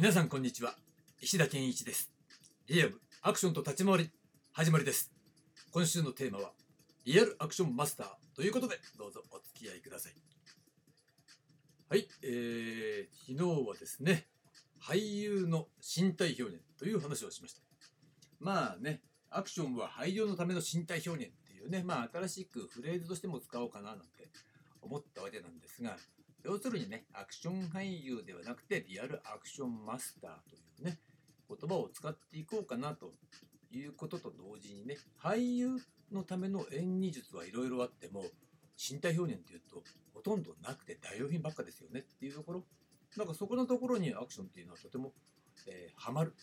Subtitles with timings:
[0.00, 0.76] 皆さんこんにちは。
[1.20, 2.08] 石田健一です。
[2.68, 4.10] リアムアクションと立ち回り
[4.52, 5.10] 始まりです。
[5.72, 6.52] 今週のテーマは
[7.04, 10.12] リアルアクションマスターということでどうぞお付き合いください。
[11.88, 14.28] はい、えー、昨日はですね
[14.80, 17.62] 俳優の身体表現という話をしました。
[18.38, 24.28] まあねアクションは俳優のための身体表現っていうねまあ新しくフレーズとしても使おうかななんて
[24.80, 25.96] 思ったわけなんですが
[26.44, 30.98] 要するにね、アクション俳優ではなくて、リアルアクションマスターというね、
[31.48, 33.12] 言葉を使っていこうかなと
[33.70, 35.78] いうことと同時にね、俳優
[36.12, 38.24] のための演技術はいろいろあっても、
[38.78, 39.82] 身体表現っていうと、
[40.14, 42.64] ほとんどなくて代用品ばっかですよねっていうところ。
[43.16, 45.12] なんかそこのところにアクションっていうのはとても、
[45.66, 46.34] えー、ハマる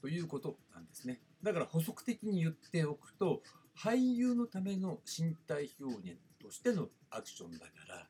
[0.00, 1.20] ということなんですね。
[1.42, 3.42] だから補足的に言っておくと、
[3.76, 8.08] 俳優のための身体表現としてのアクションだから、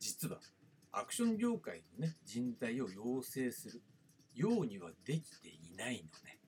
[0.00, 0.38] 実は
[0.92, 3.82] アクション業界のね人材を養成する
[4.34, 6.38] ようにはできていないのね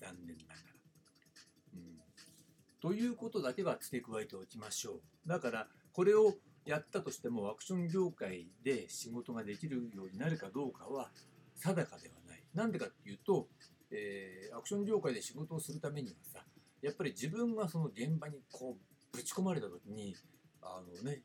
[0.00, 0.58] 残念ながら。
[1.74, 1.80] うん、
[2.80, 5.28] ということだけは付け加えておきましょう。
[5.28, 11.10] だからこれをやったとしてもアクション業界で仕事ができるようになるかどうかは
[11.56, 12.42] 定かではない。
[12.54, 13.48] なんでかっていうと、
[13.90, 16.44] えー、アクション業界で仕事をするためにはさ
[16.82, 20.14] やっぱり自分がその現場にこうぶち込まれた時に
[20.62, 21.22] あのね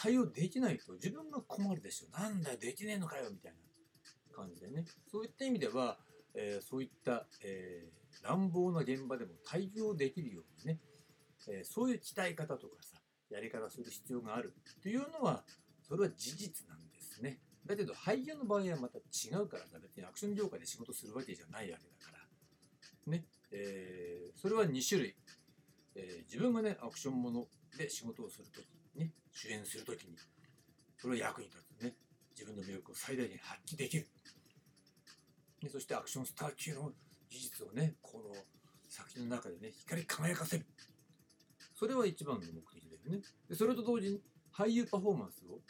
[0.00, 2.08] 対応できないと自分が困るですよ。
[2.16, 4.84] なんだよ、できねえのかよ、みたいな感じでね。
[5.10, 5.98] そういった意味では、
[6.34, 10.78] えー、そういった、えー、乱暴な現場でも対応できるようにね、
[11.48, 15.42] えー、そういう鍛え方とかさ、やり方する必要があるっていうのは、
[15.82, 17.40] それは事実なんですね。
[17.66, 23.12] だけど俳優の場合はまた違うからさ、別にアクション業界で仕事するわけじゃないわけだから。
[23.12, 23.24] ね。
[23.50, 25.16] えー、それは2種類。
[25.96, 30.16] えー、自分がね、アクションもので仕事をするときね、主演するときに、
[30.96, 31.94] それは役に立つね。
[32.38, 34.06] 自分の魅力を最大限発揮できる。
[35.62, 36.92] でそしてアクションスター級の
[37.30, 38.34] 技術をね、この
[38.88, 40.66] 作品の中でね、光り輝かせる。
[41.74, 43.22] それは一番の目的だよね。
[43.48, 44.20] でそれと同時に
[44.52, 45.60] 俳優パフォーマンスを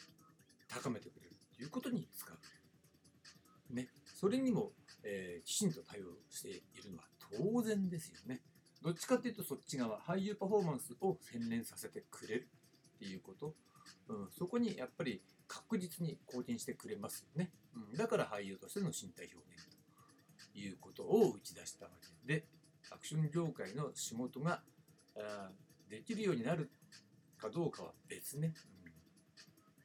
[0.69, 3.75] 高めてくれるということに使う。
[3.75, 3.89] ね。
[4.05, 4.73] それにも、
[5.05, 8.41] えー、きちんと対応しているのは当然ですよね。
[8.83, 12.49] どっちかっていうとそっち側、俳優パフォーマンスを洗練させてくれる
[12.99, 13.55] っていうこと、
[14.09, 19.65] うん、そこにやっぱり確実に貢献してくれますよね、うん、だから俳優としての身体表現
[20.53, 21.93] ということを打ち出したわ
[22.27, 22.45] けで
[22.91, 24.61] アクション業界の仕事が
[25.17, 25.51] あ
[25.89, 26.71] できるようになる
[27.39, 28.53] かどうかは別ね、
[28.85, 28.93] うん、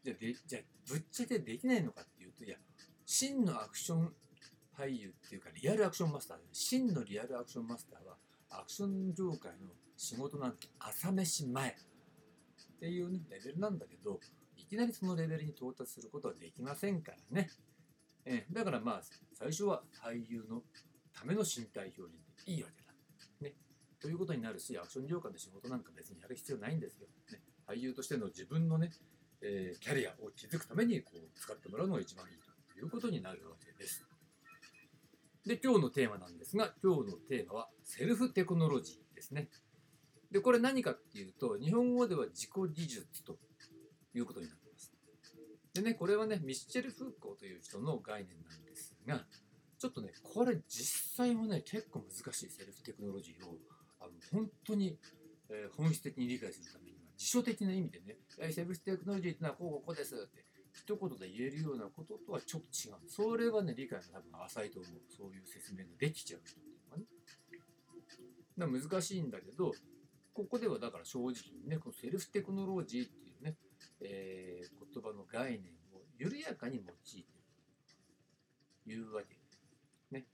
[0.04, 2.58] じゃあでじゃあぶっちゃけできないのかっていうといや
[3.06, 4.12] 真のアクション
[4.78, 8.16] 俳優っていうかリアルアクションマスター真のリアルアクションマスターは
[8.50, 11.76] アクション業界の仕事なんて朝飯前。
[12.76, 14.20] っていうね、レベルなんだけど、
[14.58, 17.50] いきなりそのレベルに到達することはできませんからね。
[18.26, 19.02] えだからまあ、
[19.34, 20.62] 最初は俳優の
[21.14, 22.12] ための身体表現
[22.46, 22.94] でいいわけだ。
[23.42, 23.54] ね。
[24.00, 27.08] ということになるし、アクション業界の仕事なんか別にやる必要ないんですよ。
[27.32, 28.92] ね、俳優としての自分のね、
[29.42, 32.32] えー、キャリアを築くためにこう使ってもらうのが一番いい
[32.74, 34.08] ということになるわけです。
[35.46, 39.50] で、今日のテーマなんですが、今日のテーマはセルフテクノロジーですね。
[40.34, 43.38] で、これ何かっていうと、日本語では自己技術と
[44.16, 44.92] いうことになってます。
[45.76, 49.28] でね、これはね、ミッシェル・フーコーという人の概念なんですが、
[49.78, 53.60] ちょっとね、これ実際はね、結構難しいセルフテクノロジーを、
[54.02, 54.98] あの本当に、
[55.50, 58.18] えー、本質的に理解するためには、辞書的な意味でね、
[58.52, 62.96] セルフテクノロジーってのはこうこうこですって、一言で言えるようなこととはちょっと違う。
[63.08, 64.94] それはね、理解が多分浅いと思う。
[65.16, 66.82] そういう説明ができちゃう人っていう
[68.58, 68.82] のはね。
[68.82, 69.74] 難しいんだけど、
[70.34, 71.32] ここではだから正直
[71.64, 73.56] にね、このセルフテクノロジーっていうね、
[74.02, 77.26] えー、言葉の概念を緩やかに用いている
[78.84, 79.38] というわけ
[80.12, 80.26] ね。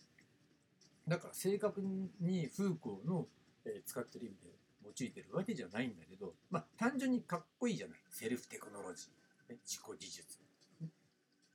[1.07, 3.27] だから正確にフーコーの、
[3.65, 4.49] え、使ってる意味で
[4.83, 7.99] 用いてるわけじゃないんだけど、まあ単純にかっこいいじゃない。
[8.09, 10.39] セルフテクノロジー、ね、自己技術。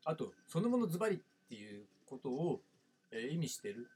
[0.05, 1.19] あと、そのものズバリっ
[1.49, 2.63] ていうことを、
[3.11, 3.89] え、意味してる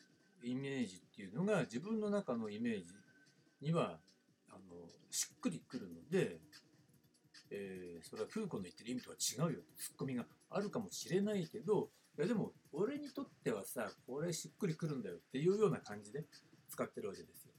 [0.43, 2.95] イメージっていうのが自分の中のイメージ
[3.61, 3.99] には
[4.69, 6.39] のしっくりくるので、
[7.51, 11.89] えー、それはフーコの言ってる意味とは違うよってツッコミがあるかもしれないけど
[12.19, 16.25] いやでも俺にとってはさこれしっくりくるんだよっていうような感じで
[16.69, 17.53] 使ってるわけですよ。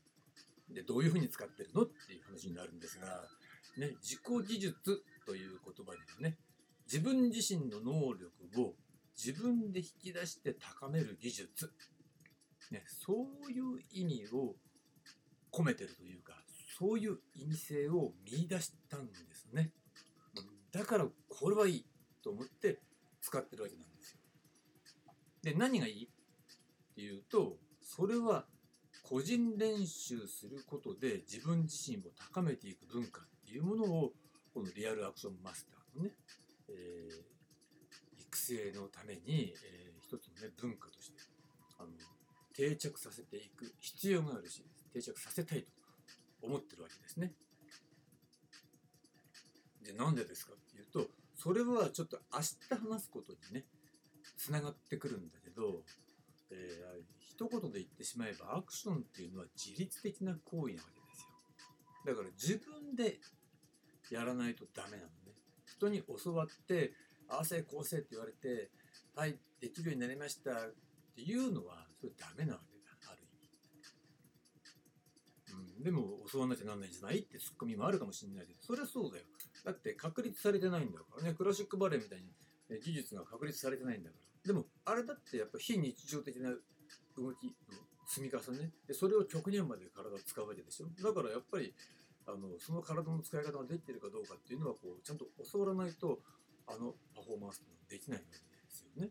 [0.70, 3.08] でどういうふうに使ってるのっていう話になるんですが、
[3.78, 6.38] ね、自己技術という言葉にはね
[6.86, 8.74] 自分自身の能力を
[9.18, 11.72] 自分で引き出して高める技術、
[12.72, 14.56] ね、そういう意味を
[15.52, 16.29] 込めてるというか
[16.80, 19.72] そういう意味性を見出したんですね。
[20.72, 21.86] だからこれはいい
[22.24, 22.80] と思って
[23.20, 24.20] 使ってるわけなんですよ。
[25.44, 28.46] で何がいいっていうとそれは
[29.04, 34.14] 個人練習することで自分自身を高めていく文化っていうものを
[34.54, 36.12] このリアルアクションマスターのね、
[36.70, 41.20] えー、育成のために、えー、一つのね文化として
[41.78, 41.90] あの
[42.56, 45.79] 定着させていく必要があるし定着させたいと
[46.42, 47.34] 思ってるわけですね。
[49.84, 53.66] でなんでですかっていうとそれはちょっと明日話すことにね
[54.38, 55.84] つながってくるんだけど、
[56.52, 62.14] えー、一言で言ってしまえばアクションっていうのは自律的な行為なわけですよ。
[62.14, 63.20] だから自分で
[64.12, 65.34] やらないとダメなのね。
[65.66, 66.94] 人に教わって
[67.30, 68.70] ああせこうせって言われて
[69.16, 70.56] はいできるようになりましたっ
[71.16, 72.79] ていうのはそれダメなわけ
[75.80, 79.24] でも教わなきゃなんないんじゃないってツッコミもあるかもしれないけどそれはそうだよ。
[79.64, 81.34] だって確立されてないんだからね。
[81.34, 82.28] クラシックバレエみたいに
[82.84, 84.16] 技術が確立されてないんだか
[84.46, 84.54] ら。
[84.54, 87.54] でもあれだってやっぱ非日常的な動きの
[88.08, 88.72] 積み重ね。
[88.88, 90.88] でそれを極限まで体を使うわけでしょ。
[91.02, 91.74] だからやっぱり
[92.26, 96.20] あのその体の使い方ができてるかどうかっていうのはこうちゃんと教わらないと
[96.68, 99.10] あのパフォーマンスってできないわけですよね。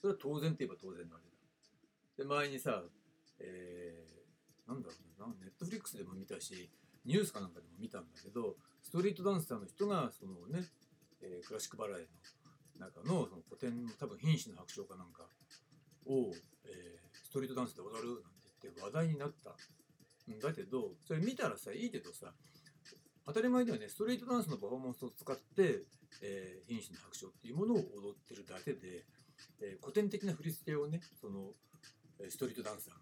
[0.00, 1.34] それは当然といえば当然なわけだ。
[2.16, 2.82] で前にさ、
[3.40, 4.13] えー、
[4.68, 6.70] なんだろうなネットフリックスでも見たし
[7.04, 10.64] ニュースかなんかでも見たんだけどストリートダンサーの人がそのね、
[11.22, 12.06] えー、クラシックバラエ
[12.80, 15.24] の中のその古典の多分瀕死の白鳥かなんか
[16.06, 16.32] を、
[16.64, 19.56] えー、ストリートダンスで踊るなんて言って話題になった。
[20.30, 22.32] んだけどそれ見たらさいいけどさ
[23.26, 23.88] 当たり前だよね。
[23.88, 25.80] ストリートダンスのパフォーマンスを使って、
[26.20, 29.04] えー、瀕死の白鳥っていうものを踊ってるだけで、
[29.62, 31.52] えー、古典的な振り付けをねその
[32.28, 33.00] ストリートダンサーが、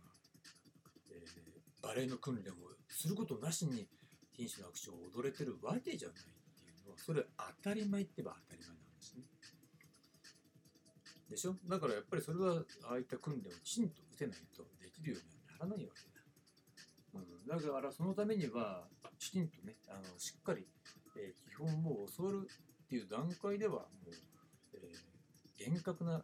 [1.11, 1.52] えー、
[1.82, 2.55] バレエの訓練を
[2.88, 3.88] することなしに
[4.37, 9.23] 瀕死の白鳥を踊れてるわけじゃないっていうのはそれ当たり前って言えば当たり前なんですね。
[11.29, 11.56] でしょ？
[11.69, 15.26] だからやっぱりそれはああいった訓練をきちんと打てないとできるように
[15.58, 16.23] はならないわけだ。
[17.14, 18.84] うん、だからそのためには
[19.19, 20.67] きちんとねあのしっかり、
[21.17, 24.11] えー、基本を教わるっていう段階ではもう、
[24.75, 26.23] えー、厳格な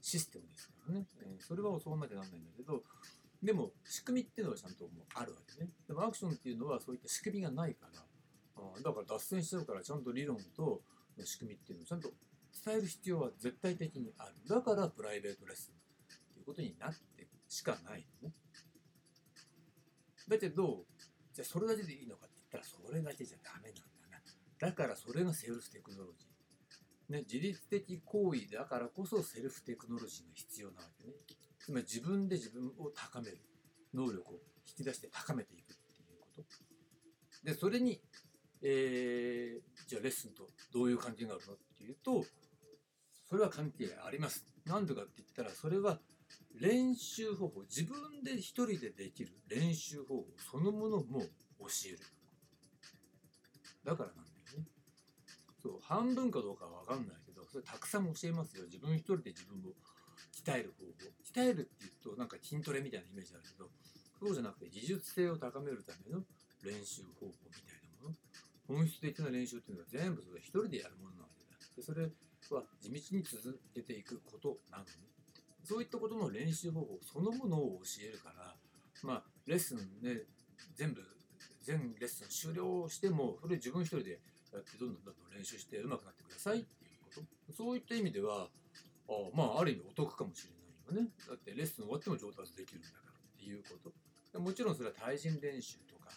[0.00, 2.82] システムですからね、えー、それは教わんなきゃなんないんだけど
[3.42, 8.02] でも仕組みっていうのはちゃんともうあるわけねでもアクションっていうのはそういった仕組みがないから
[8.56, 10.82] あだから脱線しちゃうからちゃんと理論と
[11.24, 12.10] 仕組みっていうのをちゃんと
[12.64, 14.34] 伝える必要は絶対的にある。
[14.48, 18.34] だからプライベートレッスンっていうことになってしかないのね。
[20.28, 20.84] だけど、
[21.32, 24.68] じゃあそれだけでいいのかって言ったらそれだけじゃダメなんだな。
[24.68, 27.12] だからそれがセルフテクノロジー。
[27.12, 31.14] ね、自律的行為だからこそセルフテクノロジーが必要なわけね。
[31.64, 33.38] つまり自分で自分を高める。
[33.94, 36.42] 能力を引き出して高めていくっていうこと。
[37.44, 38.00] で、それに、
[38.62, 42.24] えー、じゃあレッスンとどういう関係があるのっていうと、
[43.28, 44.46] それは関係あります。
[44.66, 45.98] なんでかって言ったら、それは
[46.60, 51.98] 練習方法、自分で一人でできる練習方法そのものも教える。
[53.84, 54.66] だからなんだよね。
[55.60, 58.64] そう、半分かどうかはわかんないけど、それたくさん教えますよ。
[58.64, 59.74] 自分一人で自分を
[60.30, 60.92] 鍛える方法。
[61.34, 63.70] 鍛えるって言うと、なんか筋トレみたいなイメージあるけど、
[64.20, 66.22] そうじゃなくて技術性を高めるための
[66.62, 68.16] 練習方法みたいなもの。
[68.68, 71.58] 本質的な練習っていうのは全部それ一人でやるものなわけだ。
[71.76, 72.06] でそれ
[72.50, 74.90] は地道に続けていくことなのね。
[75.64, 78.54] そういったことの練習方法そのものを教えるから、
[79.02, 80.22] まあ、レッスンね、
[80.74, 81.02] 全部、
[81.62, 84.20] 全レッスン終了しても、それ自分一人で
[84.52, 87.52] やってどんどんどんどん練習して上手くなってくださいっていうこと。
[87.52, 88.48] そういった意味では、
[89.12, 90.50] あまあ、ある意味お得かもしれ
[90.94, 91.10] ないよね。
[91.28, 93.90] だってレッスン終わっても上達できるんだからっていうこ
[94.32, 94.40] と。
[94.40, 96.10] もちろんそれは対人練習とか、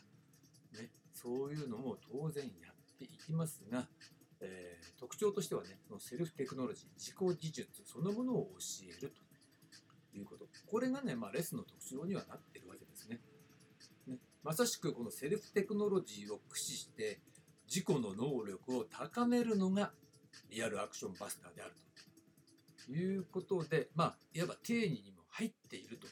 [0.79, 3.87] ね、そういうのも当然やっていきますが、
[4.39, 9.11] えー、特徴としてはね、そのセルフテクノロジー、自己技術そのものを教える
[10.13, 10.47] ということ。
[10.65, 13.19] これがね、まあ、レッスンの特徴にはなってるわけですね。
[14.07, 17.19] ねまさしくこのセルフテクノロジーを駆使して
[17.67, 19.91] 自己の能力を高めるのが
[20.49, 21.81] リアルアクションバスターであると
[22.91, 26.07] いうことで、まあ、いわば定義にも入っていると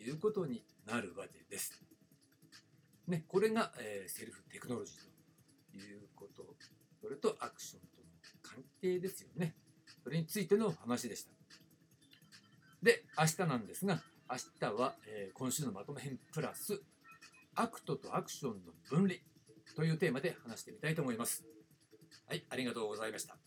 [0.00, 1.80] いうことになるわけです。
[3.06, 6.44] ね、これが、えー、セルフテクノロジーということ
[7.00, 8.04] それとアクションとの
[8.42, 9.54] 関係ですよね。
[10.02, 11.30] それについての話でした。
[12.82, 16.82] で、明日なんですが、明日は、えー、今週のまとめ編プラス、
[17.54, 19.20] アクトとアクションの分離
[19.76, 21.44] というテーマで話してみたいと思います。
[22.28, 23.45] はい、ありがとうございました。